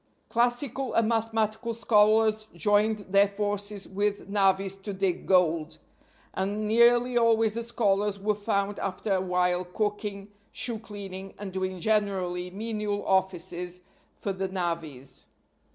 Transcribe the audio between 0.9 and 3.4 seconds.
and mathematical scholars joined their